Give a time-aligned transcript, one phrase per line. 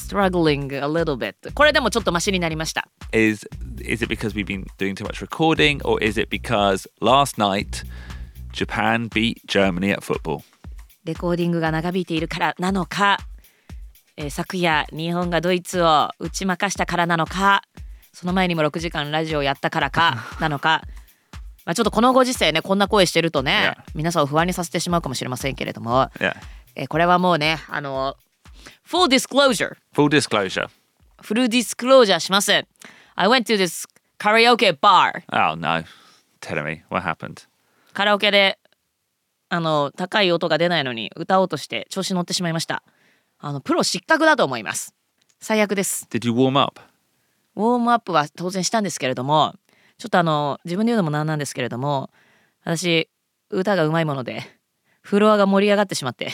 [0.00, 1.52] struggling a little bit.
[1.54, 2.88] これでもちょっとマシになりました。
[3.12, 3.48] Is
[3.80, 7.84] is it because we've been doing too much recording, or is it because last night
[8.52, 10.42] Japan beat Germany at football?
[11.04, 13.18] レコーディングが長引いているからなのか、
[14.16, 17.62] えー昨夜日本がドイツを打ち負かしたからなのか？
[18.12, 20.24] その前にも6時間ラジオやったからか？
[20.40, 20.82] なのか？
[21.64, 26.10] まあちょっとこのご時世ねこんな声してるとね.皆さんを不安にさせてしまうかもしれませんけれども.
[26.74, 28.16] えーこれはもうねあの
[28.84, 30.68] full disclosure Full disclosure.
[31.22, 32.66] フルディスクロージャーします I
[33.28, 33.86] went to this
[34.18, 35.84] karaoke bar Oh no.
[36.40, 37.46] Tell me what happened?
[37.92, 38.58] カラオケで
[39.48, 42.82] あの高い音が出ないのに歌おうとして調子乗ってしまいました
[43.38, 44.94] あのプロ失格だと思います
[45.40, 46.80] 最悪です Did you warm up?
[47.56, 49.54] ウォームアップは当然したんですけれども
[49.98, 52.10] ちょっとあの自分で言うのもなんなんですけれども
[52.64, 53.08] 私
[53.50, 54.42] 歌がうまいもので
[55.02, 56.28] フロアが盛り上がってしまって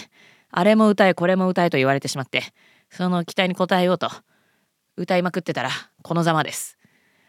[0.59, 2.43] あれも歌えこれも歌えと言われてしまって
[2.89, 4.09] その期待に応えようと
[4.97, 5.69] 歌いまくってたら
[6.03, 6.79] このざまです。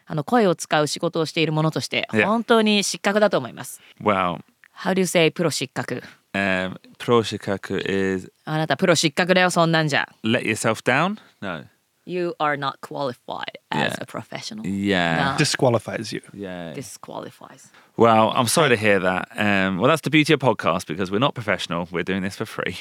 [0.06, 3.82] あの声を使う仕事をしているものとして本当に失格だと思います。
[4.02, 4.38] Well,
[4.74, 10.08] How do you say プロ失格？Um, proshikaku is あなたプロ失格だよそんなんじゃ。
[10.24, 11.18] Let yourself down?
[11.42, 11.66] No.
[12.08, 13.96] You are not qualified as Yeah.
[14.00, 15.32] a professional Yeah.
[15.32, 15.36] No.
[15.38, 16.22] disqualifies you.
[16.32, 16.72] Yeah.
[16.74, 19.28] disqualifies Well, I'm sorry to hear that.
[19.36, 21.86] Um, well, that's the beauty of podcast because we're not professional.
[21.92, 22.76] We're doing this for free.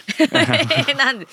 [0.95, 1.27] なんで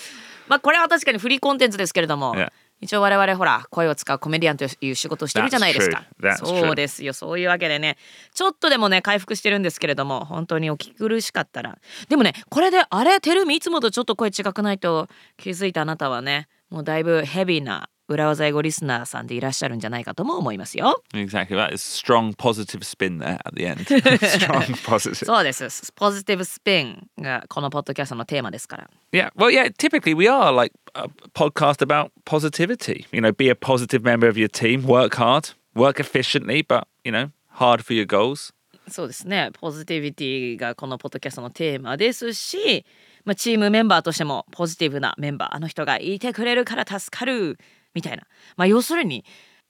[0.48, 2.50] まあこれは確かにフリーコンテンツですけれども、Yeah.
[2.80, 6.44] 一応我々ほら声を使うコメディアンという仕事をしてるじゃないですか That's true.
[6.44, 6.60] That's true.
[6.66, 7.96] そうですよそういうわけでね
[8.34, 15.08] ちょっとでもね回復してるんですけれども本当にお聞き苦しかったらでもねこれであれテルミいつもとちょっと声違くないと
[15.38, 21.56] 気づいたあなたはねもうだいぶヘビーな裏技英語リスナーさんでいらっしゃるんじゃないかとも思いますよ exactly.
[21.56, 23.84] That is strong positive spin there at the end.
[23.86, 25.24] strong positive.
[25.24, 29.30] そうですポジティブスピンがこのポッドキャストのテーマですから Yeah.
[29.36, 29.70] Well, yeah.
[29.70, 33.06] Typically, we are like a podcast about positivity.
[33.12, 34.86] You know, be a positive member of your team.
[34.86, 35.54] Work hard.
[35.74, 38.52] Work efficiently, but you know, hard for your goals.
[38.88, 42.84] そうですねポジティビティがこのポッドキャストのテーマですし、
[43.24, 47.58] まあ、チームメンバーとしてもポジティブなメンバーあの人がいてくれるから助かる
[47.94, 48.24] みたいな
[48.56, 49.24] まあ要するに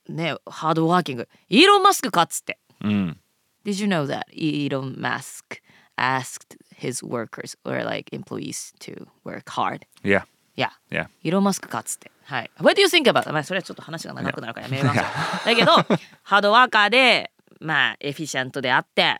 [0.08, 3.14] ねハードワーキングイーロン・マスクかっつって Mm.
[3.64, 5.62] Did you know that Elon Musk
[5.96, 9.86] asked his workers or like employees to work hard?
[10.02, 10.24] Yeah.
[10.56, 10.70] Yeah.
[10.90, 11.06] Yeah.
[11.22, 12.10] イーロン・マスクかっつって。
[12.24, 12.50] はい。
[12.58, 13.30] What do you think about?
[13.32, 15.04] まあそれはちょっと話が長くなるからやめましょう。
[15.46, 15.72] だけど、
[16.24, 19.16] ハードワーカーで、まあエフィシャントであって、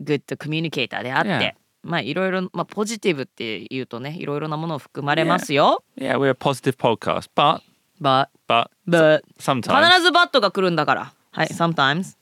[0.00, 5.84] グッドコミュニケーターであって.まあいろいろ、まあポジティブって言うとね、いろいろなものを含まれますよ。
[5.96, 6.18] Yeah.
[6.18, 7.62] We're a positive podcast, but
[8.00, 11.12] But, but but, sometimes 必ずバットが来るんだから。
[11.32, 12.16] はい、sometimes.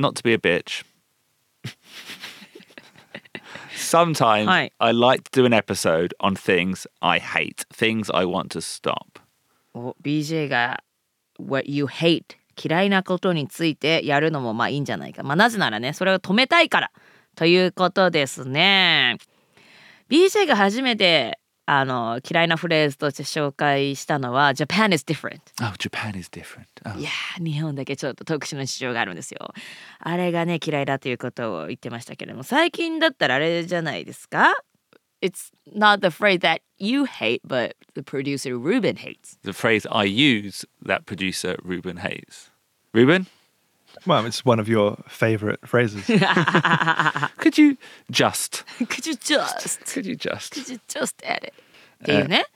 [0.00, 0.84] not to be a bitch.
[3.76, 4.70] Sometimes Hi.
[4.80, 9.20] I like to do an episode on things I hate, things I want to stop.
[9.74, 10.82] お BJ が
[11.38, 15.22] What you hate 嫌いなことについてやるのもまあいいんじゃないか。
[15.22, 16.90] まあなぜならね、それを止めたいから
[17.38, 19.16] ということですね。
[20.10, 25.38] BJ が初めてあの嫌いなフレーズとして紹介したのは Japan is different。
[25.62, 26.66] Oh, Japan is different.
[26.84, 26.98] Oh.
[26.98, 29.52] いやー日本だけちょっと特殊な事情があるんですよ。
[30.00, 34.56] あれがね嫌いだということを言ってましたけれども最近だったらあれじゃないですか
[35.22, 39.38] It's not the phrase that you hate but the producer Ruben hates.
[39.44, 42.50] The phrase I use that producer Ruben hates.
[42.92, 43.26] Ruben,
[44.06, 46.06] Well, it's one of your favorite phrases.
[47.38, 47.76] could you
[48.10, 50.54] just, Could you just could you just?
[50.54, 51.52] Could you just edit?
[52.02, 52.46] っていうね、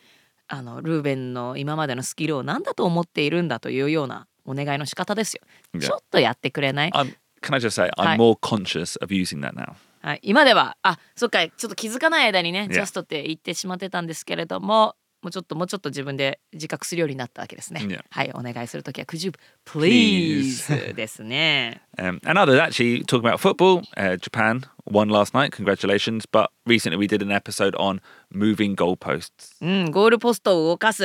[0.48, 5.42] あのルーベンの今までのスキルを何だと思っているんだというようなお願いの仕方ですよ。
[5.74, 5.80] Yeah.
[5.80, 9.74] ちょっとやってくれない、I'm, can I just say, I'm more conscious of using that now.
[10.02, 12.74] はい、今ではあそっかちょっと気づかない間にね、Yeah.
[12.74, 17.80] ジャストって言ってしまってたんですけれどももうちょっともうちょっと自分で自覚するようになったわけですね。
[17.82, 18.02] Yeah.
[18.10, 19.32] はいお願いするときは Could you
[19.64, 21.82] please ですね。
[21.96, 23.82] Um, and others actually talking about football.
[23.96, 25.52] Uh, Japan won last night.
[25.52, 26.26] Congratulations.
[26.26, 28.00] But recently we did an episode on
[28.34, 29.54] moving goalposts.
[29.60, 31.04] うんゴールポストを動かす、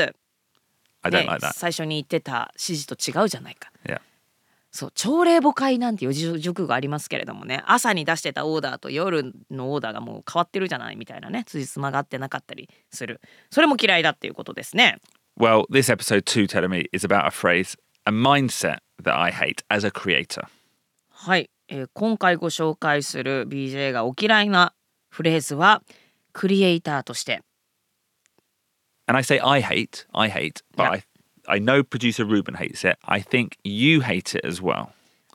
[1.04, 1.54] I don't ね like that.
[1.54, 3.72] 最初に言ってた指示と違うじゃないか。
[3.86, 4.02] Yeah.
[4.77, 13.19] そう朝礼母会なんていうじ塾がありますけれどもね朝に出してたオーダーと夜のオーダーがもう変わってるじゃないみたいなね辻褄が合ってなかったりする
[13.50, 15.00] それも嫌いだっていうことですね
[15.39, 17.75] Well, this episode two, telling me, is about a phrase,
[18.06, 20.47] a mindset that I hate as a creator.
[21.09, 24.74] はい、えー今回ご紹介する BJ がお嫌いな
[25.09, 25.81] フレーズは
[26.33, 27.41] クリエイターとして
[29.07, 30.91] And I say I hate, I hate, but Yeah.
[30.91, 31.03] I,
[31.47, 32.97] I know producer Ruben hates it.
[33.05, 34.91] I think you hate it as well.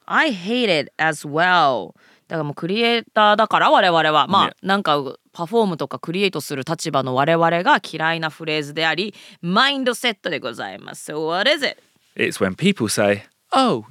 [0.06, 1.94] I hate it as well
[2.30, 4.54] だからもうクリエイターだから我々はまあ Yeah.
[4.62, 5.02] なんか
[5.34, 11.78] パフォームとかクリエイトする立場の我々が嫌いなフレーズでありマインドセットでございます So what is it?
[12.16, 13.86] It's when people say, oh,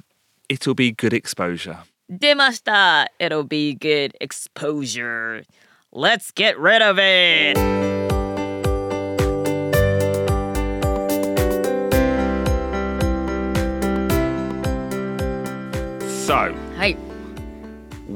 [0.49, 1.77] it'll be good exposure.
[2.09, 5.43] 出ました It'll be good exposure
[5.91, 8.00] Let's get rid of it!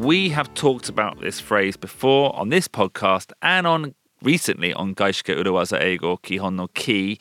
[0.07, 3.93] We have talked about this phrase before on this podcast and on
[4.23, 7.19] recently on Gaishike Urawaza Eigo Kihon no Ki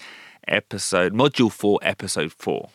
[0.48, 2.70] episode, module 4, episode 4.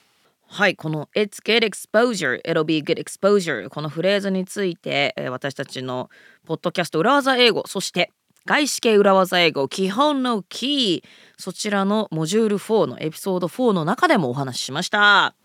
[0.48, 6.10] はい、この It's good exposure, it'll be good exposure このフレーズについて、えー私たちの
[6.44, 8.10] ポッドキャスト裏技英語そして
[8.46, 11.08] 外資系裏技英語基本のキー
[11.40, 15.36] そちらのモジュール4のエピソード4の中でもお話ししました。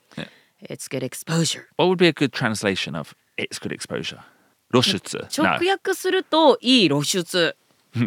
[0.68, 4.22] It's good exposure What would be a good translation of it's good exposure?
[4.72, 5.28] 露出。
[5.36, 7.56] 直.訳するといい露出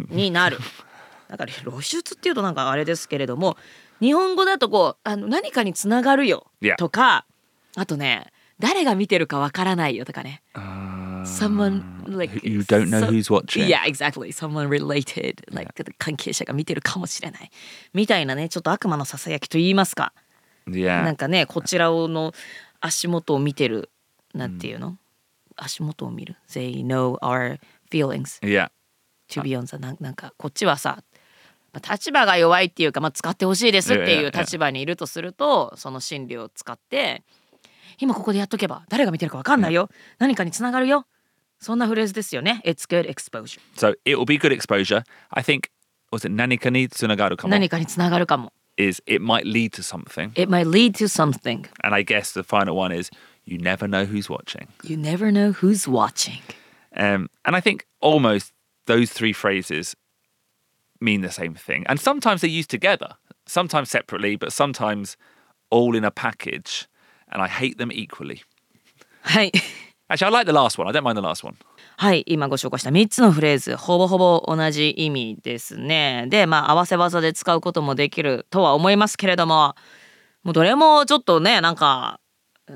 [0.09, 0.57] になる。
[1.29, 3.55] だから露出っていうとなんかあれですけれども
[4.01, 6.47] 日本語だとこうあの何かにつながるよ.
[6.77, 7.25] とか
[7.75, 10.41] あとね誰が見てるかわからないよとかね。
[11.25, 13.67] Someone like You don't know who's watching.
[13.67, 14.31] Yeah, exactly.
[14.31, 15.43] Someone related.
[15.53, 17.51] Like 関係者が見てるかもしれない。
[17.93, 20.13] みたいなねちょっと悪魔のささやきと言いますか。
[20.65, 22.33] な.んかねこちらの
[22.81, 23.89] 足元を見てる
[24.33, 24.97] なんていうの、
[25.63, 27.59] 足元を見る They know our
[27.91, 28.69] feelings Yeah.
[29.29, 31.03] to be on the なんなんかこっちはさ
[31.73, 37.23] まあ立場が弱いっていうか、まあ、使ってほしいですっていう立場にいるとするとその心理を使って
[37.99, 41.05] 今ここでやっとけば誰が見てるか分かんないよ何かにつながるよ
[41.59, 45.03] そんなフレーズですよね It's good exposure So it will be good exposure.
[45.29, 45.69] I think,
[46.11, 47.49] was it nanika ni tsunagaru kamo?
[47.51, 50.29] 何かにつながるかも Is it might lead to something.
[50.41, 53.11] It might lead to something And I guess the final one is
[53.44, 54.68] you never know who's watching.
[54.82, 56.40] You never know who's watching
[56.96, 58.52] Um, and I think almost
[58.86, 59.96] those three phrases
[61.00, 61.84] mean the same thing.
[61.88, 63.16] And sometimes they're used together,
[63.46, 65.16] sometimes separately, but sometimes
[65.70, 66.86] all in a package.
[67.32, 68.42] And I hate them equally.
[69.22, 69.52] はい
[70.08, 70.86] Actually, I like the last one.
[70.86, 71.56] I don't mind the last one.
[71.96, 79.76] はい今ご紹介した3つのフレーズほぼほぼ同じ意味ですねでまあ合わせ技で使うこともできるとは思いますけれども
[80.42, 82.17] もうどれもちょっとねなんか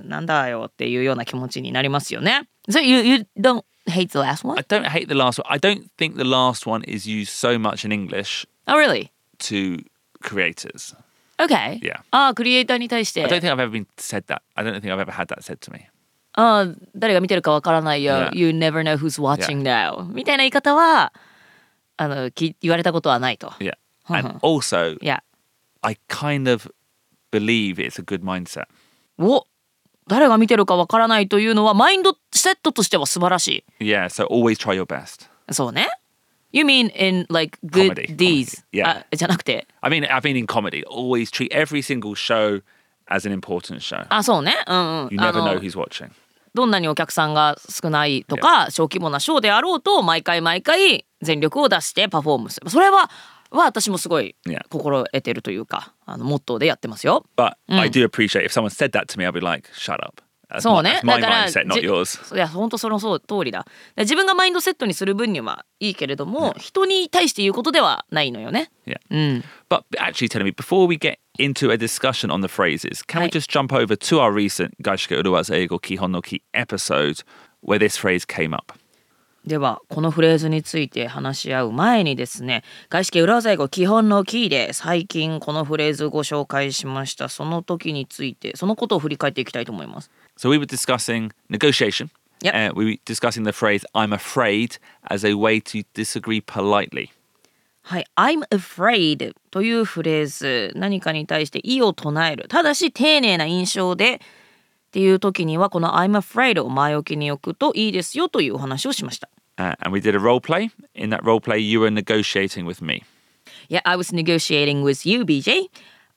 [0.04, 4.58] なんだよっていうような気持ちになりますよね So you, you don't hate the last one?
[4.58, 5.46] I don't hate the last one.
[5.54, 9.12] I don't think the last one is used so much in English Oh really?
[9.40, 9.84] to
[10.22, 10.96] creators.
[11.38, 11.80] Okay.
[11.82, 12.02] Yeah.
[12.12, 14.42] ああクリエイターに対して I don't think I've ever been said that.
[14.56, 15.90] I don't think I've ever had that said to me.
[16.36, 18.36] ああ誰が見てるかわからないよ、Yeah.
[18.36, 21.14] You never know who's watching now みたいな言い方は
[21.98, 23.74] あのき言われたことはないと Yeah.
[24.08, 25.24] And also, いや
[25.82, 26.72] I kind of
[27.32, 28.66] believe it's a good mindset.
[29.18, 29.46] お
[30.08, 34.06] 誰が見てるかわからないというのはマインドセットとしては素晴らし Yeah.
[34.06, 35.30] So always try your best.
[35.50, 35.88] いそうね
[36.52, 38.88] You mean in like good Comedy, deeds comedy, yeah.
[39.12, 42.62] あじゃなくて I mean, I mean in comedy, always treat every single show
[43.08, 44.06] as an important show.
[44.10, 46.12] あそうねうんうん You あ never の know who's watching.
[46.54, 53.10] どんなにお客さんが少ないとか小規模なショーであろうと毎回毎回全力を出してパフォームするそれは
[53.58, 54.36] は私もすごい.
[54.70, 60.22] 心得てるというかあのモットーでやってますよ But I do appreciate if someone said that to me, I'll be like, shut up.
[60.60, 68.98] そうねだから.いや本当そのそう通りだで自分がマインドセットにする分にはいいけれども、人に対して言うことではないのよね Yeah.
[69.10, 73.24] うん But actually, telling me before we get into a discussion on the phrases, can
[73.24, 77.24] we just jump over to our recent Gaishike Uruwaza Eigo Kihon no Ki episode
[77.62, 78.74] where this phrase came up?
[79.46, 92.10] ではこのフレーズについて話し合う前にですね外資系裏技英語基本のキーで最近このフレーズご紹介しましたその時についてそのことを振り返っていきたいと思います So we were discussing negotiation.
[92.42, 92.54] Yep.
[92.54, 94.78] Uh, we were discussing the phrase "I'm afraid"
[95.10, 97.10] as a way to disagree politely.
[97.84, 104.22] はい「I'm afraid」というフレーズ何かに対して異を唱えるただし丁寧な印象で
[104.93, 109.29] っていう時にはこの「I'm afraid」を前置きに置くといいですよというお話をしました
[109.59, 110.71] Uh, and we did a role play.
[110.95, 113.03] In that role play, you were negotiating with me.
[113.69, 115.69] Yeah, I was negotiating with you, BJ,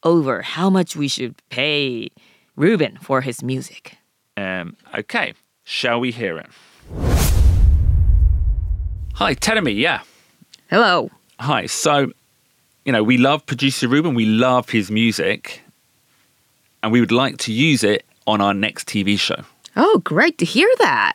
[0.04, 2.12] over how much we should pay
[2.56, 3.98] Ruben for his music.
[4.38, 5.34] Um, okay,
[5.64, 6.46] shall we hear it?
[9.16, 9.76] Hi, Telemi.
[9.76, 10.02] Yeah.
[10.70, 11.10] Hello.
[11.40, 11.66] Hi.
[11.66, 12.12] So,
[12.86, 14.14] you know, we love producer Ruben.
[14.14, 15.64] We love his music,
[16.84, 19.43] and we would like to use it on our next TV show.
[19.77, 21.15] Oh, great to hear that.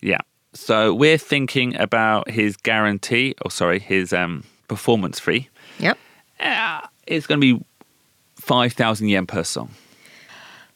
[0.00, 0.20] Yeah.
[0.52, 5.48] So we're thinking about his guarantee, or sorry, his um, performance fee.
[5.78, 5.98] Yep.
[6.40, 7.64] Uh, it's going to be
[8.36, 9.70] 5,000 yen per song.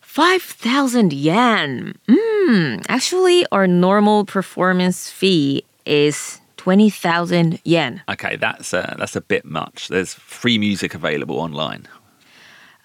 [0.00, 1.94] 5,000 yen.
[2.08, 8.02] Mm, actually, our normal performance fee is 20,000 yen.
[8.08, 9.88] Okay, that's a, that's a bit much.
[9.88, 11.86] There's free music available online.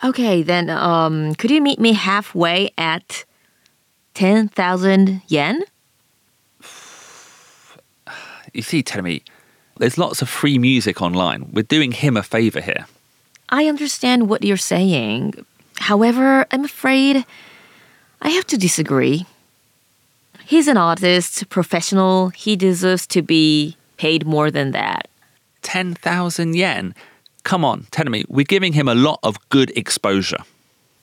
[0.05, 3.25] Okay, then um, could you meet me halfway at
[4.13, 5.63] 10,000 yen?
[8.53, 9.23] You see, Telemi,
[9.79, 11.49] there's lots of free music online.
[11.51, 12.85] We're doing him a favor here.
[13.49, 15.43] I understand what you're saying.
[15.77, 17.25] However, I'm afraid
[18.21, 19.25] I have to disagree.
[20.45, 22.29] He's an artist, professional.
[22.29, 25.07] He deserves to be paid more than that.
[25.63, 26.93] 10,000 yen.
[27.44, 30.38] Come on, Telemi, we're giving him a lot of good exposure.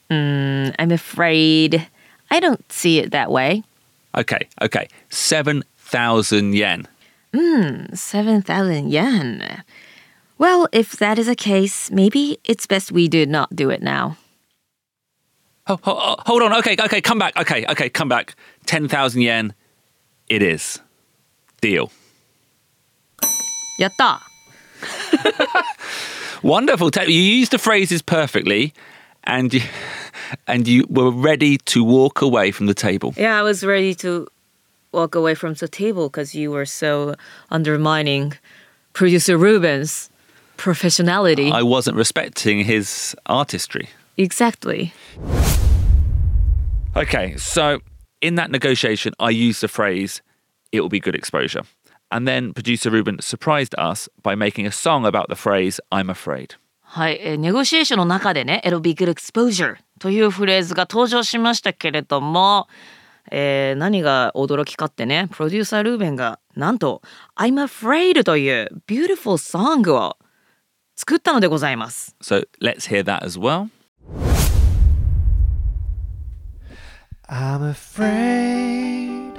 [0.10, 1.88] I'm afraid
[2.30, 3.64] I don't see it that way.
[4.16, 4.88] Okay, okay.
[5.10, 6.88] 7,000 yen.
[7.94, 9.64] 7,000 yen.
[10.38, 14.18] Well, if that is the case, maybe it's best we do not do it now.
[15.68, 16.54] Oh, ho- oh, hold on.
[16.60, 17.36] Okay, okay, come back.
[17.36, 18.36] Okay, okay, come back.
[18.68, 19.54] 10,000 yen.
[20.30, 20.80] It is.
[21.62, 21.92] Deal.
[23.78, 24.22] やった
[26.43, 26.91] Wonderful.
[27.07, 28.75] You used the phrases perfectly
[29.25, 29.61] and you,
[30.47, 33.15] and you were ready to walk away from the table.
[33.17, 34.27] Yeah, I was ready to
[34.93, 37.15] walk away from the table because you were so
[37.51, 38.35] undermining
[38.93, 40.11] producer Ruben's
[40.59, 41.51] professionality.
[41.51, 43.89] I wasn't respecting his artistry.
[44.17, 44.93] exactly.
[46.95, 47.81] Okay, so
[48.21, 50.21] in that negotiation, I used the phrase,
[50.73, 51.63] it will be good exposure.
[52.12, 56.58] And then producer Ruben surprised us by making a song about the phrase, I'm afraid.
[56.82, 62.68] はい、えーネゴシエーションの中でね、It'll be good exposure というフレーズが登場しましたけれども、
[63.30, 67.02] えー何が驚きかってね、プロデューサールーベンがなんと
[67.36, 70.18] I'm afraid という beautiful song を
[70.96, 72.16] 作ったのでございます。
[72.22, 73.70] So let's hear that as well.
[77.30, 79.34] I'm afraid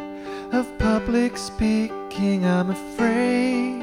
[0.53, 2.02] of public speaking.
[2.16, 3.82] I'm afraid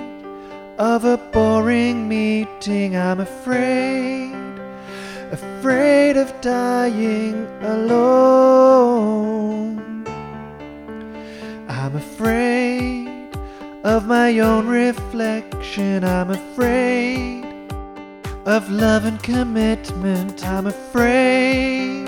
[0.79, 2.97] of a boring meeting.
[2.97, 4.33] I'm afraid,
[5.33, 8.47] afraid of dying alone.
[11.69, 13.35] I'm afraid
[13.83, 16.05] of my own reflection.
[16.05, 17.45] I'm afraid
[18.47, 20.47] of love and commitment.
[20.47, 22.00] I'm afraid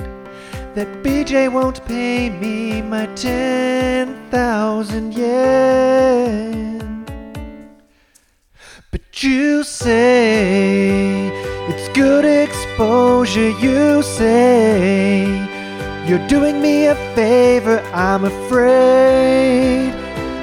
[0.75, 7.05] that BJ won't pay me my 10,000 yen.
[8.91, 11.29] But you say
[11.69, 15.26] it's good exposure, you say
[16.07, 17.81] you're doing me a favor.
[17.95, 19.93] I'm afraid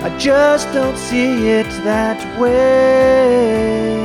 [0.01, 3.97] I just don't see it that way.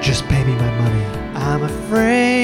[0.00, 1.04] Just pay me my money.
[1.34, 2.41] I'm afraid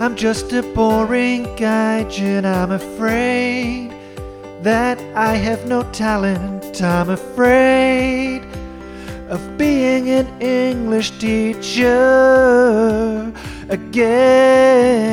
[0.00, 2.44] I'm just a boring gaijin.
[2.44, 3.90] I'm afraid
[4.62, 6.80] that I have no talent.
[6.80, 8.42] I'm afraid
[9.28, 11.90] of being an English teacher
[13.68, 15.08] again.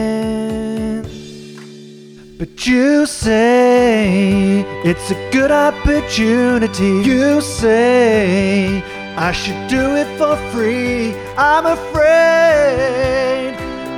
[2.37, 7.01] But you say it's a good opportunity.
[7.09, 8.83] You say
[9.17, 11.15] I should do it for free.
[11.37, 13.34] I'm afraid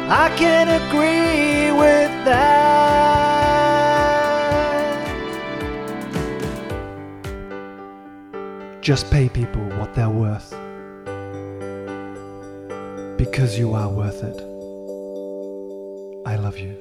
[0.10, 2.48] I can agree with that.
[8.82, 10.50] Just pay people what they're worth.
[13.18, 14.42] Because you are worth it.
[16.26, 16.78] I love you.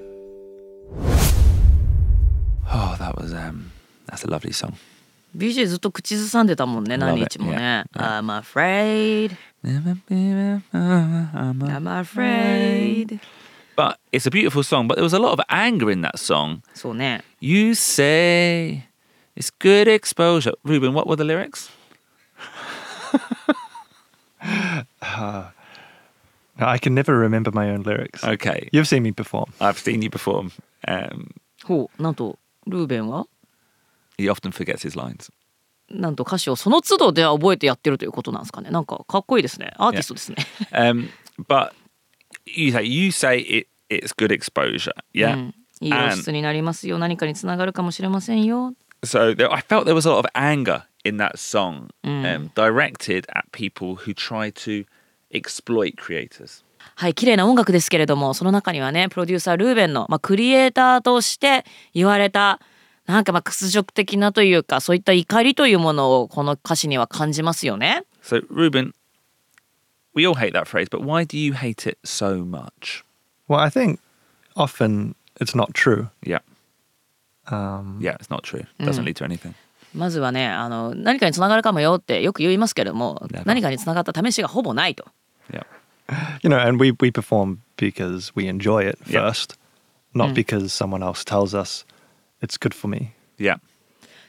[2.73, 3.73] Oh, that was um
[4.07, 4.77] that's a lovely song.
[5.36, 7.86] BJ ずっと口ずさんでたもんね、 Love 何 it, 日もね。
[7.94, 10.02] yeah, I'm afraid, I'm
[11.88, 13.20] afraid.
[13.78, 16.62] But it's a beautiful song, but there was a lot of anger in that song.
[16.74, 17.24] そうね。
[17.40, 18.90] You say
[19.36, 20.54] it's good exposure.
[20.66, 21.72] Ruben, what were the lyrics?
[26.58, 28.24] I can never remember my own lyrics.
[28.24, 28.70] Okay.
[28.72, 29.54] You've seen me perform.
[29.62, 30.52] I've seen you perform.
[30.88, 33.28] Um, ほう、なんと、ルーベンは
[34.19, 35.31] he often forgets his lines.
[35.89, 38.71] なんと歌詞をその都度では覚えてやってるということなんですかね。
[38.71, 39.73] なんかかっこいいですね。
[39.77, 40.37] アーティストですね。
[40.73, 41.09] Um,
[41.49, 41.73] but
[42.47, 44.91] you say you say it it's good exposure.
[44.91, 45.37] う Yeah.
[45.37, 46.99] んいい露出になりますよ。
[46.99, 48.75] 何かにつながるかもしれませんよ。
[49.05, 53.45] So there, I felt there was a lot of anger in that song, um, directed at
[53.53, 54.87] people who try to
[55.31, 56.65] exploit creators.
[56.95, 62.61] はい、綺麗な音楽ですけれども、その中にはね、プロデューサールーベンの、まあ、クリエイターとして言われた、
[63.07, 68.05] なんかまあ屈辱的なというかそういった怒りというものをこの歌詞には感じますよね。
[68.23, 68.93] So, Ruben,
[70.15, 73.05] we all hate that phrase, but why do you hate it so much?
[73.49, 74.01] Well, I think
[74.57, 76.09] often it's not true.
[76.23, 76.41] Yeah.
[77.49, 78.65] Um, Yeah, it's not true.
[78.81, 79.55] Doesn't lead to anything.
[79.95, 85.07] まずはねあの何かにつながるかもよってよく言いますけれども.何かにつながった試しがほぼないと。
[85.53, 85.65] Yeah.
[86.43, 89.23] You know, and we, we perform because we enjoy it Yeah.
[89.31, 89.57] first,
[90.15, 91.85] not because someone else tells us
[92.47, 93.13] it's good for me.
[93.39, 93.59] Yeah.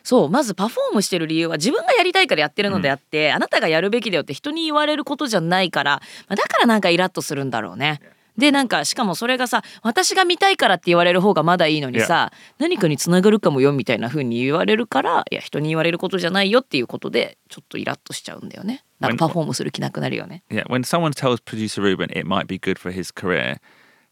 [0.04, 8.00] そうまずパフォームしてる理由は自分がやりたいからやってるのであって、あなたがやるべきだよって人に言われることじゃないから、まあだからなんかイラッとするんだろうね。
[8.38, 18.84] でなんかしかもそれがさ私が見たいからって言われる方がまだいいのにさ何かにつながるかもよみたいな風に言われるからいや人に言われることじゃないよっていうことでちょっとイラッとしちゃうんだよね。
[19.00, 20.44] なんかパフォームする気なくなるよね。
[20.52, 20.68] Yeah.
[20.68, 23.58] When someone tells producer Ruben it might be good for his career,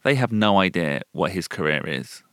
[0.04, 2.25] they have no idea what his career is.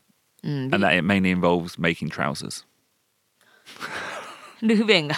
[4.62, 5.16] ルーベンが、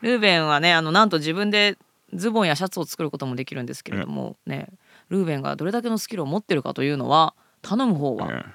[0.00, 1.76] ルーベンはね、あのなんと自分で
[2.14, 8.46] ズボンやシャツを作ることもできるんですけれども、ルーベンがどれだけのスキルを持ってるかというのは、頼む方は、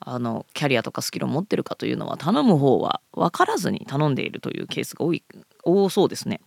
[0.00, 5.22] あのキャリアとかスキルを持ってるかというのは、頼む方はわからずに頼んでいるというケースが多い、
[5.62, 6.40] 多そうですね。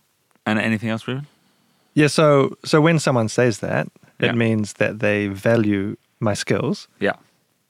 [0.44, 1.04] And anything else,
[1.94, 3.88] Yeah, so, when someone says that,
[4.20, 6.88] it、means that they value my skills.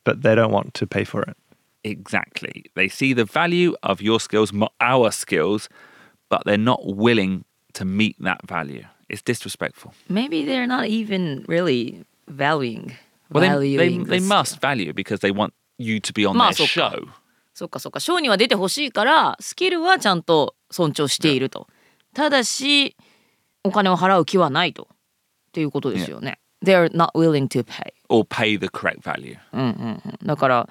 [0.09, 1.37] But they don't want to pay for it.
[1.85, 2.65] Exactly.
[2.75, 4.51] They see the value of your skills,
[4.81, 5.69] our skills,
[6.31, 8.85] but they're not willing to meet that value.
[9.11, 9.93] It's disrespectful.
[10.09, 12.97] Maybe they're not even really valuing
[13.31, 16.39] Well, they, they, valuing they the must value because they want you to be on
[16.39, 17.09] their show.
[17.53, 21.67] そっかそっかショーには出てほしいからスキルはちゃんと尊重していると
[22.15, 22.97] ただし
[23.65, 24.97] お金を払う気はないとっ
[25.53, 26.39] ていうことですよね。
[26.63, 29.37] They're not willing to pay、or pay the correct value.
[29.53, 30.69] うんうんうん、だから、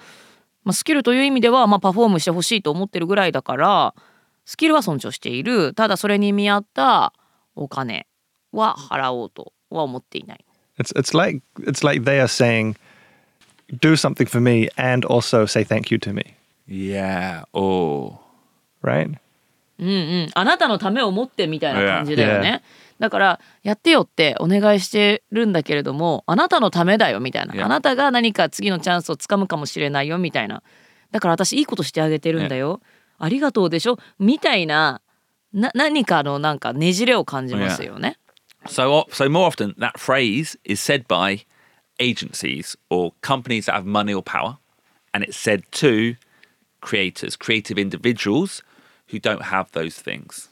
[0.63, 3.93] まあ、スキルという意味では、まあ、パフォームしてほしいと思ってるぐらいだから
[4.45, 7.13] スキルは尊重しているただそれに見合った
[7.55, 8.07] お金
[8.51, 10.45] は払おうとは思っていない。
[10.77, 12.75] It's it's like it's like they are saying,
[13.79, 16.35] do something for me and also say thank you to me,
[16.67, 17.45] Yeah.
[17.53, 18.19] Oh.
[18.83, 19.17] right?
[19.79, 19.91] うんう
[20.25, 22.61] ん、あなたのためを思ってみたいな感じだよね。
[22.63, 22.86] Yeah.
[22.99, 27.65] だからやってよってお願いしてるんだけれどもあなたのためだよみたいな、Yeah.
[27.65, 30.63] あなたが何か次のチャンスをつかむかもしれないよみたいな
[31.11, 32.81] だから私いいことしてあげてるんだよ、
[33.17, 35.01] ありがとうでしょみたいな
[35.53, 38.17] な何かのなんかねじれを感じますよね。
[38.65, 41.45] So, o- so more often, that phrase is said by
[41.99, 44.57] agencies or companies that have money or power,
[45.13, 46.15] and it's said to
[46.81, 48.63] creators, creative individuals
[49.09, 50.49] who don't have those things.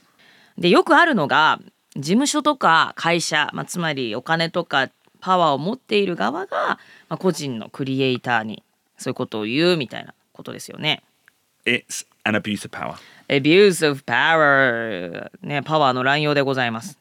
[0.58, 1.60] でよくあるのが
[1.96, 4.90] 事務所とか会社、まあ、つまりお金とか
[5.22, 6.78] パワーを持っている側が、
[7.10, 8.64] まあ、個人のクリエイターに
[8.98, 11.04] そういうことを言うみたいなことですよね。
[11.66, 12.96] It's an abuse of power.
[13.30, 15.30] abuse of power.
[15.42, 17.00] ねパワーの乱用でございます。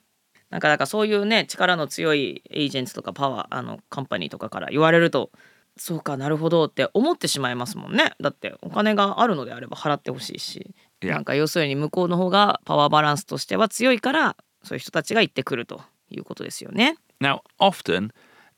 [0.51, 5.31] なんかだからそういうね力の強いエージェントとかパワーあのカンパニーとかから言われると
[5.77, 8.13] そうかなるほどって思ってしまいますもんね。
[8.21, 10.75] だってお金があるのであれば払ってほしいし。
[11.03, 18.11] なんか要するに向こうの方がパワーバランスとしては強いからそういう人たちが言ってくるということですよね Now, often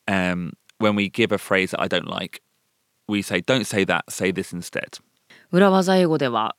[0.07, 2.41] um, when we give a phrase that I don't like,
[3.09, 5.01] we say, don't say that, say this instead.
[5.53, 6.57] 裏技英語では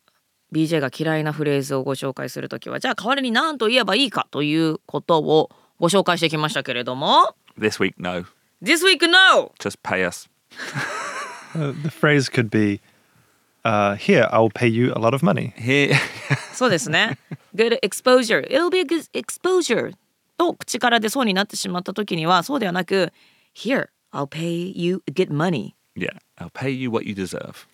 [0.54, 8.24] BJ が嫌いなフレーズをご紹介するときはじゃあ代わりに何と言えばいいかということをご紹介してきましたけれども This week, no.
[8.64, 9.52] This week no!
[9.60, 10.30] Just pay us.
[11.56, 12.82] Uh, the phrase could be,
[13.64, 15.94] uh, "Here, I'll pay you a lot of money." Here,
[16.58, 17.18] そうですね。
[17.56, 18.46] Good exposure.
[18.50, 19.94] It'll be a good exposure.
[20.38, 23.12] と口から出そうになってしまった時にはそうではなく
[23.56, 25.74] Here, I'll pay you good money.
[25.96, 27.68] yeah, I'll pay you what you deserve.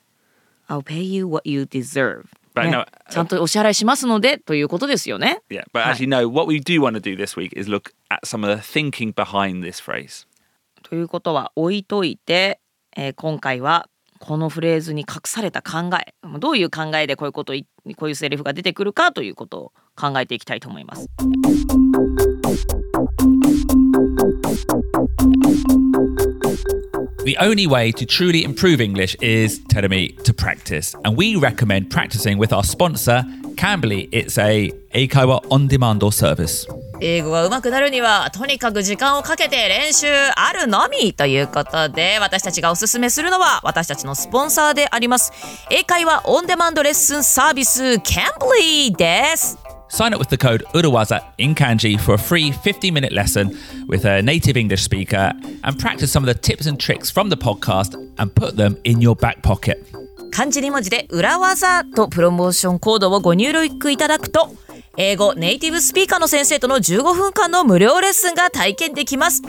[0.70, 2.26] I'll pay you what you deserve.
[2.56, 5.42] But ね no, ちゃんとお支払いしますのでということですよね。
[5.50, 6.30] Yeah, but actually, no.
[6.30, 9.14] What we do want to do this week is look at some of the thinking
[9.14, 10.26] behind this phrase.
[10.84, 12.60] ということは置いといて、
[12.96, 13.90] えー今回は
[14.24, 17.54] このフレーズに隠された考えどういう考えでこういうこと
[17.98, 21.10] こういうセリフが出てくるかということを考えていきたいと思います。
[27.26, 30.96] The only way to truly improve English is, Teremi, to practice.
[31.04, 34.08] And we recommend practicing with our sponsor, Cambly.
[34.14, 36.66] It's a Eikawa on demand service.
[37.06, 45.34] 英語が上手くなるにはとにかく時間をかけて練習あるのみということで私たちがおすすめするのは私たちのスポンサーであります
[45.70, 49.58] 英会話オンデマンドレッスンサービス Cambly です
[49.90, 53.52] Sign up with the code Urawaza in Kanji for a free 50 minute lesson
[53.88, 57.36] with a native English speaker and practice some of the tips and tricks from the
[57.36, 59.86] podcast and put them in your back pocket.
[60.34, 64.50] 漢字2文字で裏技とプロモーションコードをご入力いただくと
[64.98, 69.44] 英語ネイティブスピーカーの先生との15分間の無料レッスンが体験できます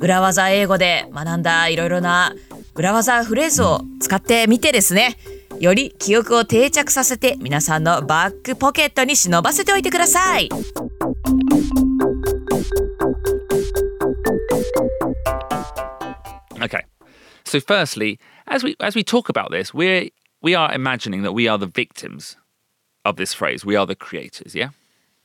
[0.00, 2.34] 裏技英語で学んだいろいろな
[2.74, 5.18] 裏技フレーズを使ってみてですね
[5.58, 10.48] より記憶を定着させて皆さんのバックポケットに忍ばせておいてください
[16.62, 16.82] Okay.
[17.44, 20.10] So firstly, as we as we talk about this, we're
[20.42, 22.36] we are imagining that we are the victims
[23.04, 23.64] of this phrase.
[23.64, 24.70] We are the creators, yeah?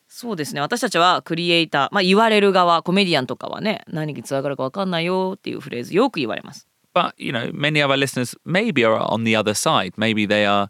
[0.07, 9.95] そうですね私たちはクリエイター、まあ、言われる側コメディアンとかはね何につながるか分かんないよっていうフレーズよく言われます But you know, many of our listeners maybe are on the other side.
[9.97, 10.69] Maybe they are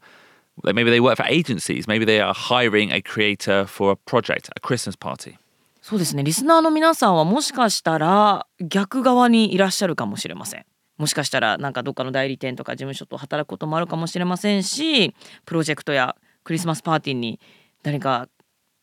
[0.64, 1.88] maybe they work for agencies.
[1.88, 5.38] Maybe they are hiring a creator for a project, a Christmas party.
[5.84, 10.66] そうですねリスナーの皆さんはもしかしたら逆側にいらっしゃるかもしれません
[10.98, 15.14] もしかしたらなんかどっかの代理店とか事務所と働くこともあるかもしれませんし
[15.46, 17.40] プロジェクトやクリスマスパーティーに
[17.84, 18.30] 何か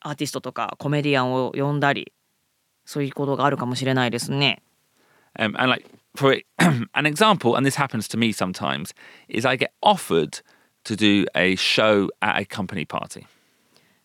[0.01, 2.13] アーティストとかコメディアンを呼んだり
[2.85, 4.63] そういうことがあるかもしれないですね
[5.39, 8.93] Um, and like for an example, and this happens to me sometimes,
[9.31, 10.43] is I get offered
[10.85, 13.25] to do a show at a company party.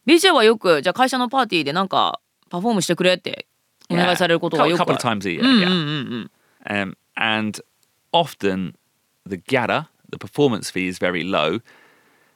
[0.07, 3.45] BJ はよくじゃあ会社のパーティーでなんかパフォームしてくれって
[3.89, 5.41] お願いされることが a よくあ couple る of times a year.
[5.43, 6.27] yeah.
[6.69, 7.61] Um, and
[8.17, 8.75] often
[9.25, 11.59] the GADA, the performance fee is very low.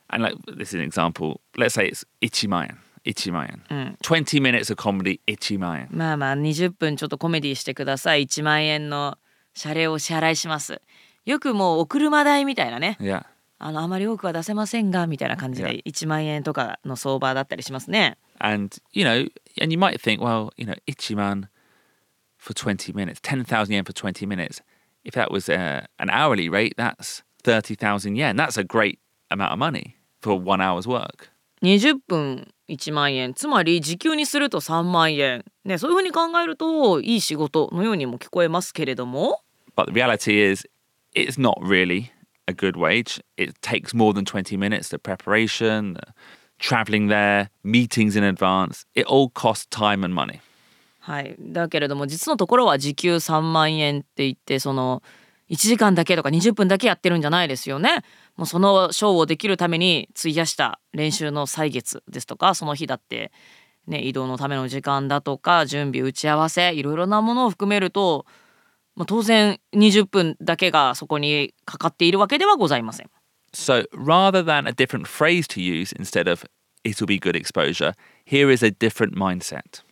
[0.10, 1.39] And like this is an example.
[1.58, 2.78] Let's say it's Ichimayan.
[3.06, 3.98] Ichimayan.
[4.04, 5.88] 20 minutes of comedy, Ichimayan.
[5.89, 9.17] まあまあ20分ちょっとコメディしてください1万円の
[9.54, 10.82] 謝礼をお支払いします
[11.26, 13.26] よくもうお車代みたいなね Yeah.
[13.58, 21.48] あのあまり多くは出せませんがみたいな感じで1万円とかの相場だったりしますね And, you know, and you might think, well, you know, Ichiman
[22.38, 24.63] for 20 minutes, 10,000 yen for 20 minutes.
[25.05, 28.37] If that was uh, an hourly rate, that's 30,000 yen.
[28.37, 28.99] That's a great
[29.31, 31.31] amount of money for one hour's work.
[31.62, 39.40] 20分1万円つまり時給にすると3万円ねそういうふうに考えるといい仕事のようにも聞こえますけれども
[39.75, 40.66] But the reality is,
[41.14, 42.11] it's not really
[42.47, 43.21] a good wage.
[43.37, 44.88] It takes more than 20 minutes.
[44.88, 46.14] The preparation, the
[46.59, 50.40] traveling there, meetings in advance, it all costs time and money.
[51.02, 55.02] はいだけれども実のところは時給3万円って言ってその
[55.50, 58.04] 1時間だけとか20分だけやってるんじゃないですよね。
[58.38, 63.32] もうそのショーをできるために費やした練習の歳月ですとかその日だって、
[63.88, 68.26] ね、移動のための時間だとか準備打ち合わせいろいろなものを含めると、
[68.96, 73.10] まあ、当然20分だけがそこにかかっているわけではございません。
[73.54, 76.46] So rather than a different phrase to use instead of
[76.86, 79.84] it'll be good exposure, here is a different mindset.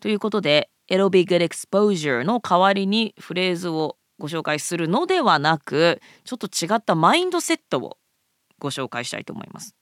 [0.00, 7.98] ということで「It'll be good exposure」の代わりにフレーズをご紹介するのではなくちょっと違ったマインドセットを
[8.58, 9.74] ご紹介したいと思います。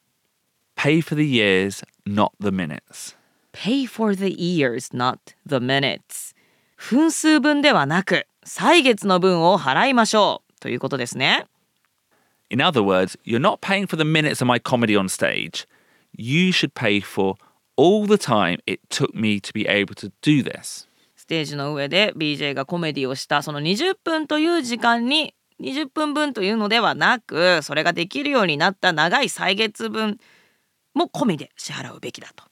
[0.77, 3.17] Pay for the years, not the minutes.
[3.53, 6.35] Pay for the years, not the minutes
[6.77, 11.47] 分数分ではなく歳月の分を払いましょうということですね。
[12.49, 15.67] In other words, you're not paying for the minutes of my comedy on stage.
[16.17, 17.37] You should pay for
[17.78, 20.88] all the time it took me to be able to do this.
[21.16, 30.18] ステージの上で BJ がコメディをしたその20分という時間に20分分というのではなくそれができるようになった長い歳月分
[30.94, 32.44] も込みで支払うべきだと。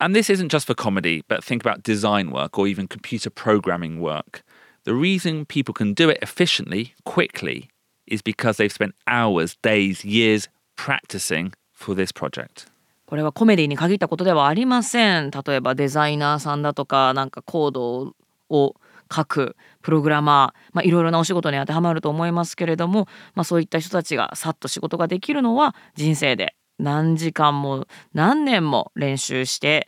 [0.00, 4.00] And this isn't just for comedy, but think about design work or even computer programming
[4.00, 4.44] work.
[4.84, 7.68] The reason people can do it efficiently, quickly,
[8.06, 12.66] is because they've spent hours, days, years practicing for this project.
[13.05, 15.29] これはコメディに限ったことではありません。
[15.29, 18.15] 例えばデザイナーさんだとかなんかコード
[18.49, 18.75] を
[19.13, 29.87] 書くプログラマー、まあ、いろいろなお仕事に当てはまると思いますけれども、まあ、そういった人たちがさっと仕事ができるのは人生で何時間も何年も練習して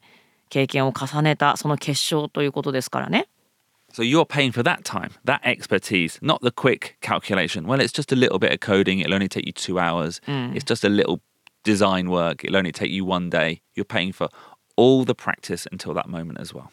[0.49, 3.27] 経験を重ねたその結晶ということですからね。
[3.91, 7.65] So you're paying for that time, that expertise, not the quick calculation.
[7.65, 8.99] Well, it's just a little bit of coding.
[8.99, 10.19] It'll only take you two hours.
[10.27, 11.21] It's just a little
[11.65, 12.45] design work.
[12.45, 13.61] It'll only take you one day.
[13.75, 14.29] You're paying for
[14.77, 16.69] all the practice until that moment as well.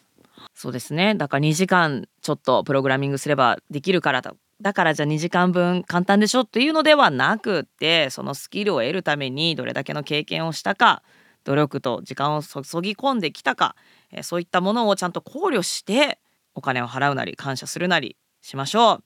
[0.54, 11.02] そうですねだから2時間ちょっとプログラミングすればできるからだだからじゃあ2時間分簡単でしょっていうのではなくってそのスキルを得るためにどれだけの経験をしたか
[11.44, 13.76] 努力と時間を注ぎ込んできたか
[14.10, 16.18] えーそういったものをちゃんと考慮して
[16.54, 19.02] お金を払うなり感謝するなりしましょう。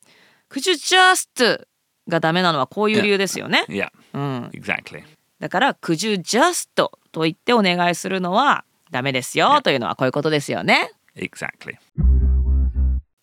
[0.51, 1.67] Could you just
[2.09, 3.65] がダメなのはこういう理由ですよね。
[3.69, 5.05] Yeah, うん、exactly.
[5.39, 10.93] だから Could you just と言ってお願いするのはダメですよというのはこういうことですよね。
[11.17, 11.77] Exactly.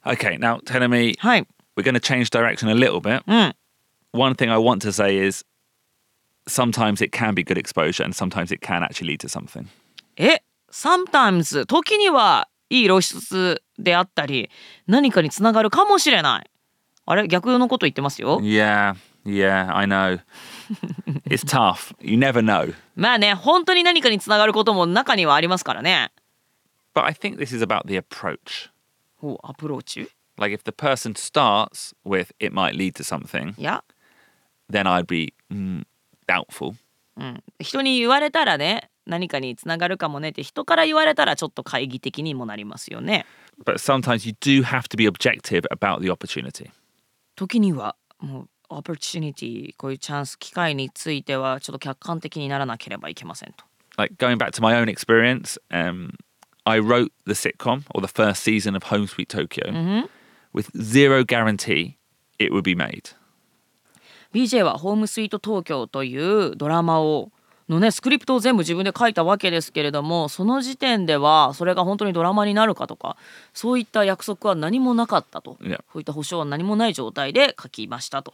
[0.06, 1.48] Okay, now telling me はい。
[1.76, 3.24] we're going to change direction a little bit.
[3.28, 3.56] うん。
[4.14, 5.44] One thing I want to say is
[6.48, 9.68] sometimes it can be good exposure and sometimes it can actually lead to something.
[10.18, 14.50] え sometimes 時にはいい露出であったり
[14.88, 16.50] 何かにつながるかもしれない
[17.06, 18.96] あれ逆のこと言ってますよ Yeah,
[19.26, 20.20] yeah, I know.
[21.26, 21.94] it's tough.
[22.00, 22.74] You never know.
[22.96, 26.12] まあね本当に何かにつながることも中にはありますからね
[26.94, 28.70] But I think this is about the approach.
[29.22, 33.84] おアプローチ Like if the person starts with it might lead to something, いや、
[34.72, 35.86] then I'd be mm,
[36.28, 36.76] doubtful.
[37.16, 43.26] うん、人に言われたらね何かにつながるかもねって人から言われたらちょっと懐疑的にもなりますよね
[43.64, 46.72] But sometimes you do have to be objective about the opportunity.
[47.36, 53.66] 時にはもうオプチュニティこういうチャンス機会についてはちょっと客観的にならなければいけませんと
[53.98, 56.16] Like going back to my own experience, um,
[56.66, 60.08] I wrote the sitcom or the first season of Home Sweet Tokyo
[60.54, 61.98] with zero guarantee
[62.40, 63.16] it would be made.
[64.34, 67.32] BJ は「ホームスイート東京」というドラマを
[67.70, 73.16] のねスクリプトを全部自分で書いたわけですけれどもその時点ではそれが本当にドラマになるかとか
[73.54, 78.34] そういった約束は何もなかったと.そういった保証は何もない状態で書きましたと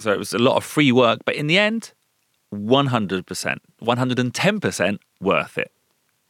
[0.00, 1.92] So it was a lot of free work, but in the end,
[2.52, 5.70] 100%, 110% worth it.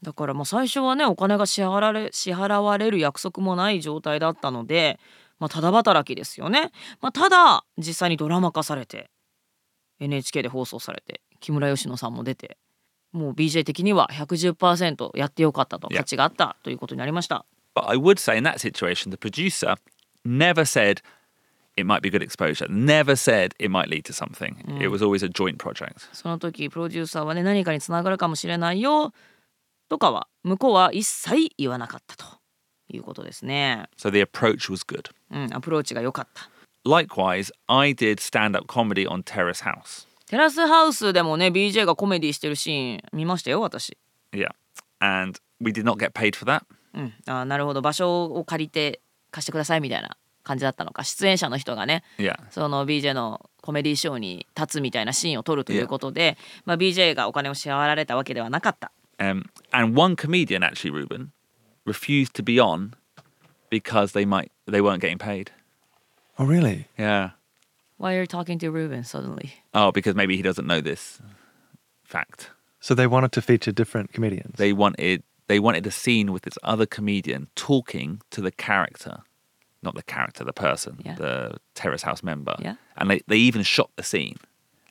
[0.03, 4.99] だからもう最初はねお金が支払われ支払われる約束もない状態だったので、
[5.39, 9.11] まあ、ただ働きですよね、まあ、ただ実際にドラマ化されて
[10.01, 12.57] NHK で放送されて木村佳乃さんも出て
[13.13, 19.77] もう BJ 的には110%やってよかったと.価値があったということになりました But I would say in that situation, the producer
[20.25, 21.03] never said
[21.78, 24.56] it might be good exposure, never said it might lead to something.
[24.82, 26.08] It was always a joint project.
[26.14, 29.14] その時プロデューサーはね何かにつながるかもしれないよ
[29.90, 32.26] とかは向こうは一切言わなかったと
[32.90, 35.12] いうことですね So the approach was good.
[35.32, 36.50] うんアプローチが良かった
[36.88, 40.08] Likewise, I did stand up comedy on Terrace House.
[40.28, 43.98] テラスハウスでもね BJ がコメディしてるシーン見ましたよ私
[44.32, 44.50] Yeah.
[45.00, 46.64] And we did not get paid for that.
[46.94, 50.16] うんあーなるほど場所を借りて貸してくださいみたいな
[50.51, 52.37] 感じだったのか出演者の人がね Yeah.
[52.51, 58.91] その BJ のコメディショーに立つみたいなシーンを撮るということで、まあ、BJ がお金を支払われたわけではなかった。
[59.19, 61.31] Um, and one comedian, actually, Ruben,
[61.85, 62.95] refused to be on
[63.71, 65.51] because they might they weren't getting paid.
[66.39, 66.87] Oh, really?
[66.99, 67.33] Yeah.
[67.99, 69.53] Why are you talking to Ruben suddenly?
[69.75, 71.21] Oh, because maybe he doesn't know this
[72.03, 72.51] fact.
[72.81, 74.57] So they wanted to feature different comedians.
[74.57, 79.19] They wanted they wanted a scene with this other comedian talking to the character,
[79.83, 81.15] not the character, the person, Yeah.
[81.17, 82.57] the terrace house member.
[82.61, 82.77] Yeah.
[82.97, 84.37] And they, they even shot the scene.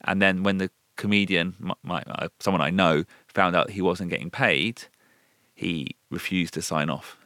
[0.04, 4.10] And then when the comedian, my, my, uh, someone I know, found out he wasn't
[4.10, 4.84] getting paid,
[5.54, 7.18] he refused to sign off.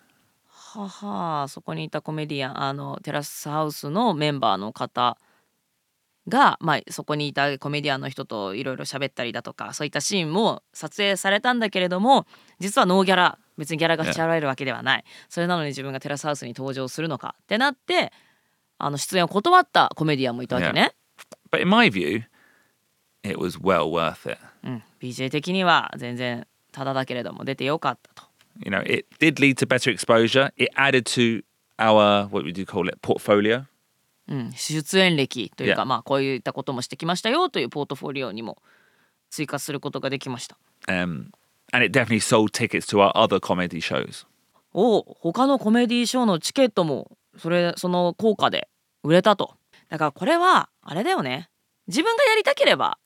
[0.75, 5.17] ははそこにいたコメディアンあのテラスハウスのメンバーの方
[6.27, 12.25] が、まあ、そこにいたコメディアンの人といろいろ喋ったりだとかそういったシーンも撮影されたんだけれども
[12.59, 18.11] 実はノーギャラ別にギャラが支払われるわけではないそれなのに自分がテラスハウスに登場するのかってなって
[18.77, 20.93] あの出演を断ったコメディアンもいたわけね。
[21.51, 22.23] But in my view,
[23.23, 24.39] it was well worth it.
[24.63, 28.23] うん、BJ 的には全然ただだけれども出てよかったと。
[28.59, 30.51] You know, it did lead to better exposure.
[30.57, 31.43] It added to
[31.77, 33.65] our, what would you call it, portfolio.
[34.27, 35.85] うん、出演歴というか、Yeah.
[35.85, 38.57] まあこういったこともしてきましたよというポートフォリオにも
[39.29, 40.57] 追加することができました。
[40.87, 41.27] Um,
[41.73, 44.25] and it definitely sold tickets to our other comedy shows.
[44.73, 48.69] おお他のコメディショーのチケットもそれその効果で
[49.03, 49.55] 売れたと。
[49.89, 51.49] だからこれはあれだよね
[51.87, 52.97] 自分がやりたければ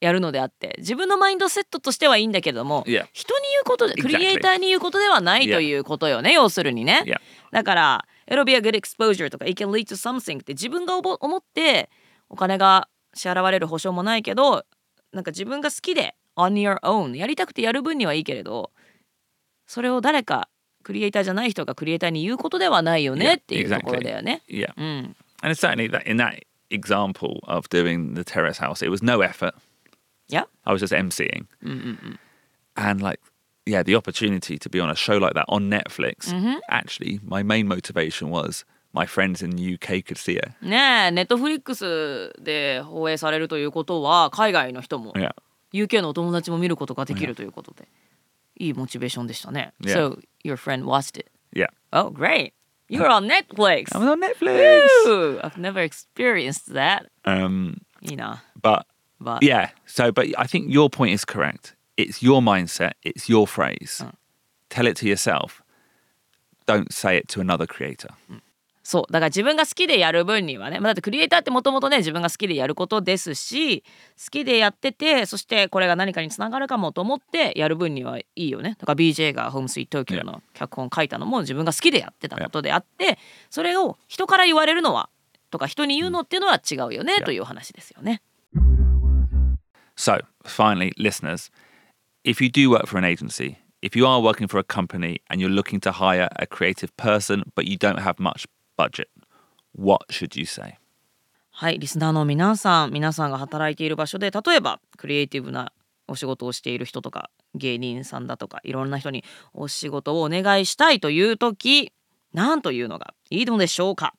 [0.00, 3.06] やるのであって自分のマインドセットとしてはいいんだけれども、Yeah.
[3.12, 7.04] 人に言うことで.クリエイターに言うことではないということよね、要するにね。
[7.06, 7.20] Yeah.
[7.52, 11.88] だから「It'll be a good exposure」とか「It can lead to something」って自分が思思って
[12.28, 14.66] お金が支払われる保証もないけど
[15.12, 18.70] なんか自分が好きで on your own やりたくてやる分にはいいけれど
[19.66, 20.48] それを誰か
[20.82, 24.42] クリエイターじゃない人がクリエイターに言うことではないよね Yeah, っていうところだよね。
[24.48, 24.72] Yeah.
[24.76, 29.22] うん、And it's certainly that in that example of doing the terrace house, it was no
[29.22, 29.54] effort.
[30.28, 31.46] いや I was just emceeing.
[32.76, 33.20] And like,
[33.66, 36.34] yeah, the opportunity to be on a show like that on Netflix,
[36.68, 40.50] actually, my main motivation was my friends in the UK could see it.
[40.60, 45.34] ねえネットフリックスで放映されるということは海外の人も Yeah.
[45.73, 47.87] UK のお友達も見ることができるということで
[48.57, 49.73] いいモチベーションでしたね。
[49.81, 49.93] Yeah.
[49.93, 51.31] So your friend watched it.
[51.53, 51.67] Yeah.
[51.91, 52.53] Oh, great.
[52.89, 53.95] You're on Netflix.
[53.95, 54.87] I was on Netflix.
[55.05, 55.39] Woo!
[55.43, 57.05] I've never experienced that.
[57.23, 58.43] Um, いいな。
[58.61, 58.85] but
[59.21, 61.75] But yeah, so, but I think your point is correct.
[61.97, 64.03] It's your mindset, it's your phrase.
[64.69, 65.61] Tell it to yourself.
[66.65, 68.09] Don't say it to another creator.
[68.84, 73.86] そうだから自分が好きでやる分にはね、まあ、だってクリエイターってもともとね自分が好きでやることですし好
[74.30, 78.76] きでやっててそしてこれが何かにつながるかもと思ってやる分にはいいよね。
[78.78, 83.18] だから BJ が「ホームスイート東京」の脚本書いたのも自分が好きでやってたことであって
[83.48, 85.08] それを人から言われるのは
[85.50, 88.20] とか人に言うのっていうのは違うよねというお話ですよね。
[89.96, 91.50] So, finally, listeners,
[92.24, 95.40] if you do work for an agency, if you are working for a company and
[95.40, 99.08] you're looking to hire a creative person but you don't have much budget,
[99.76, 100.78] what should you say?
[101.50, 105.72] はい、リスナーの皆さん、皆さんが働いている場所で、例えばクリエイティブな
[106.08, 111.92] お仕事をしている人とか、芸人さんだとか、いろんな人にお仕事をお願いしたいというとき、
[112.32, 114.14] 何というのがいいのでしょうか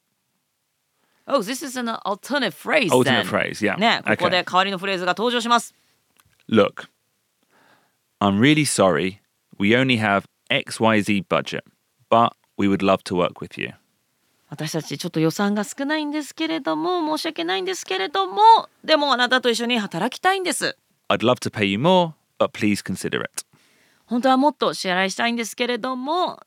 [1.27, 2.91] Oh, this is an alternate phrase.
[2.91, 3.77] Alternate phrase, yeah.
[3.77, 5.73] ね、ここ.で代わりのフレーズが登場します。
[6.47, 6.87] Look,
[8.21, 9.19] I'm really sorry.
[9.57, 11.63] We only have XYZ budget,
[12.09, 13.73] but we would love to work with you.
[14.55, 18.39] 私たちちょっと予算が少ないんですけれども、申し訳ないんですけれども、
[18.85, 20.77] でもあなたと一緒に働きたいんです。
[21.09, 23.45] I'd love to pay you more, but please consider it.
[24.05, 26.39] 本当はもっと支払いしたいんですけれども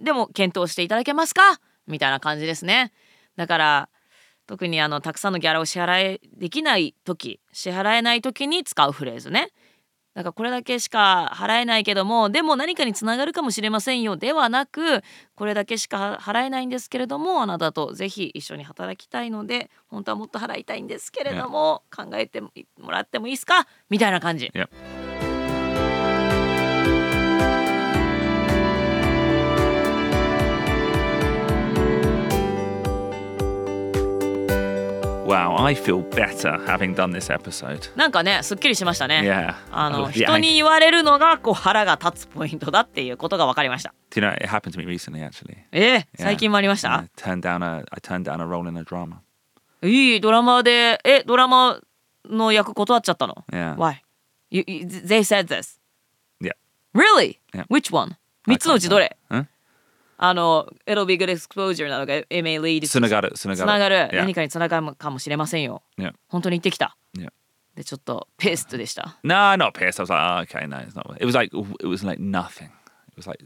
[0.00, 1.60] でも検討していただけますか？
[1.86, 2.92] みたいな感じですね
[3.36, 3.88] だから
[4.46, 9.50] 特にあのたくさんのギャラを支払いできない時支払えない時に使うフレーズね
[10.16, 14.16] だからこれだけしか払えないけどもでも何かにつながるかもしれませんよ。
[14.16, 15.02] ではなく
[15.34, 22.50] これだけしか払えないんですけれどもあなたとぜひ一緒に働きたいので本当はもっと払いたいんですけれども考えても
[22.90, 23.66] らってもいいですか？
[23.90, 24.50] みたいな感じ。
[24.54, 25.05] Yep.
[35.36, 37.94] Wow, I feel better having done this episode.
[37.94, 39.20] なんかねすっきりしましたね。
[39.22, 39.54] Yeah.
[39.70, 43.92] あの人に言われるのがこう腹が立つポイントだっていうことが分かりました。
[44.10, 45.58] Do you know, it happened to me recently actually.
[45.72, 46.04] えー Yeah.
[46.16, 49.16] 最近もありました I turned down a I turned down a role in a drama.
[49.86, 51.80] いいドラマでえドラマ
[52.24, 53.76] の役断っちゃったの Yeah.
[53.76, 53.96] Why?
[54.48, 55.78] You, you, they said this.
[56.40, 56.52] Yeah.
[56.94, 57.40] Really?
[57.52, 57.66] Yeah.
[57.68, 58.16] Which one?
[58.48, 59.44] 3つのうちどれ Huh?
[60.18, 63.66] あの It'll be good exposure なのか It may lead to つながる、つながる。
[63.66, 64.16] つながる Yeah.
[64.18, 65.82] 何かにつながるかもしれませんよ。
[65.98, 66.12] Yeah.
[66.28, 66.96] 本当に言ってきた。
[67.16, 67.30] Yeah.
[67.74, 69.18] でちょっとペーストでした。
[69.22, 70.00] No, not pissed.
[70.00, 71.16] I was like, oh, okay, no, it's not.
[71.20, 72.70] It was like it was like nothing.
[73.10, 73.38] It was like,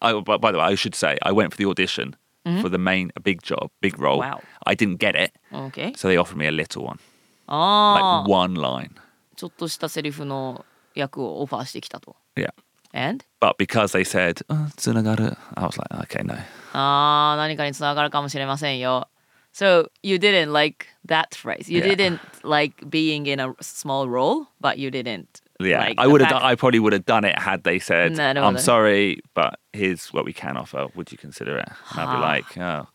[0.00, 2.16] I, by, by the way, I should say I went for the audition
[2.60, 4.18] for the main, a big job, big role.
[4.18, 4.40] Wow.
[4.66, 5.92] I didn't get it, OK?
[5.96, 6.98] so they offered me a little one,
[7.46, 8.90] あ like あ、one line.
[9.36, 12.16] ちょっとしたセリフの役をオファーしてきたと。
[12.36, 12.50] Yeah,
[12.94, 13.24] And?
[13.40, 16.34] but because they said oh, つながる I was like, okay, no.
[16.74, 19.08] ああ、何かにつながるかもしれませんよ。
[19.54, 21.70] So you didn't like that phrase.
[21.72, 21.94] You Yeah.
[21.94, 25.26] didn't like being in a small role, but you didn't.
[25.60, 26.28] Yeah, like I the would have.
[26.30, 28.58] fact- Done, I probably would have done it had they said, No, no, "I'm no.
[28.58, 30.86] sorry, but here's what we can offer.
[30.96, 32.20] Would you consider it?" And I'd be Ah.
[32.20, 32.88] like, "Oh,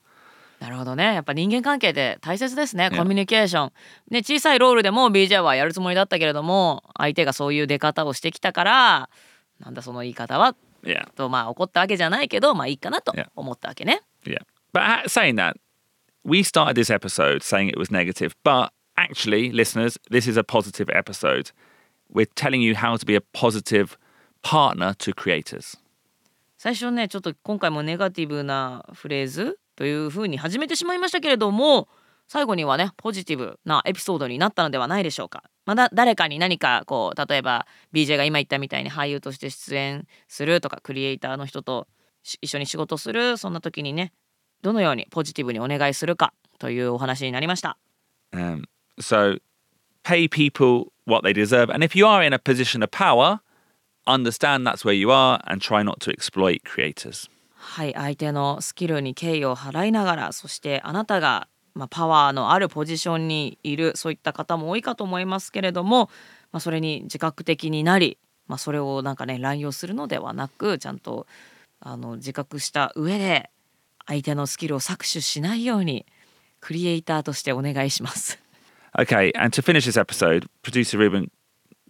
[0.59, 1.13] なるほどね。
[1.13, 2.87] やっぱ人間関係って大切ですね。
[2.91, 2.97] Yeah.
[2.97, 3.71] コミュニケーション。
[4.09, 9.09] ね、小さいロールでも BJ はやるつもりだったけれども、相手がそういう出方をしてきたから、
[9.59, 13.27] なんだその言い方は yeah, とまあ怒ったわけじゃないけど、まあいいかなと Yeah.
[13.35, 14.01] 思ったわけね。
[14.25, 14.39] yeah."
[14.73, 15.55] But ha- saying that,
[16.23, 20.89] we started this episode saying it was negative, but actually, listeners, this is a positive
[20.93, 21.51] episode.
[22.13, 23.97] We're telling you how to be a positive
[24.43, 25.77] partner to creators.
[26.57, 31.87] 最初ねちょっと今回もネガティブなフレーズというふうに始めてしまいましたけれども
[32.27, 35.43] 最後にはねポジティブなエピソードになったのではないでしょうか。
[35.65, 41.87] まだ誰かに何かこう例えば BJ が今言ったみたいに俳優として出演するとかクリエイターの人と
[42.23, 44.13] し一緒に仕事するそんな時にね
[44.61, 47.77] どのようにポジティブにお願いするかというお話になりました。
[48.33, 48.63] Um,
[48.99, 49.39] so,
[50.03, 53.39] pay people what they deserve, and if you are in a position of power,
[54.05, 57.29] understand that's where you are and try not to exploit creators.
[57.53, 66.09] はい相手のスキルに敬意を払いながらそしてあなたが、まあ、パワーのあるポジションにいるそういった方も多いかと思いますけれども、
[66.51, 68.17] まあ、それに自覚的になり、
[68.47, 71.27] まあ、それをなんかね乱用するのではなくちゃんと
[71.79, 73.51] あの自覚した上で
[74.07, 76.07] 相手のスキルを搾取しないように
[76.61, 78.39] クリエイターとしてお願いします。
[78.97, 81.29] Okay, and to finish this episode, producer Ruben,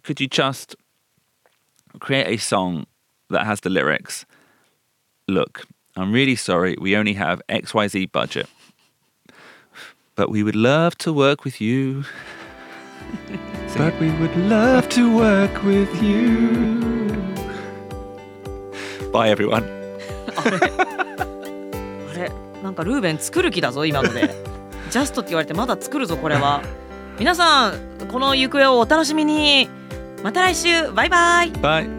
[0.02, 0.76] could you just
[2.00, 2.84] create a song
[3.30, 4.26] that has the lyrics?
[5.26, 5.66] Look,
[5.96, 8.46] I'm really sorry, we only have XYZ budget.
[10.18, 12.02] But we would love to work with you.
[13.76, 17.14] But we would love to work with you.
[19.12, 19.62] Bye, everyone.
[20.36, 20.50] あ
[22.16, 22.32] れ
[22.64, 24.34] なんかルーベン作る気だぞ今ので
[24.90, 26.62] ジャストって言われてまだ作るぞこれは
[27.18, 29.68] 皆さんこの行方をお楽しみに
[30.24, 31.97] また来週バイバイ Bye.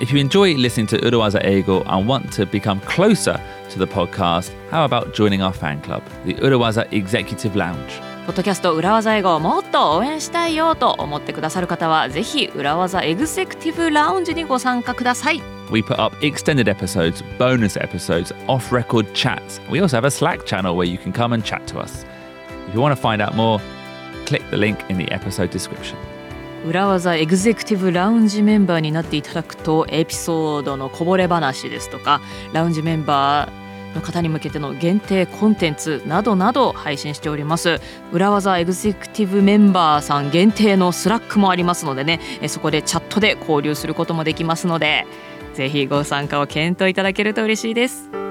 [0.00, 3.40] if you enjoy listening to Urawaza Eigo and want to become closer
[3.70, 8.02] to the podcast, how about joining our fan club, the Urawaza Executive Lounge?
[8.26, 15.40] ポッドキャスト裏技英語をもっと応援したいよと思ってくださる方はぜひ裏技エグゼクティブラウンジにご参加ください
[15.70, 19.60] We put up extended episodes, bonus episodes, off record chats.
[19.70, 22.04] We also have a Slack channel where you can come and chat to us.
[22.68, 23.60] If you want to find out more,
[24.26, 25.96] click the link in the episode description.
[26.65, 32.21] 裏技エグゼクティブラウンジメンバーになっていただくとエピソードのこぼれ話ですとか
[32.53, 37.81] ラウンジメンバーの方に向けての限定コンテンツなどなど配信しております。
[38.13, 45.05] 裏技エグゼクティブメンバーさん限定の Slack もありますのでねえそこでチャットで交流することもできますので
[45.55, 48.30] ぜひご参加を検討いただけると嬉しいです。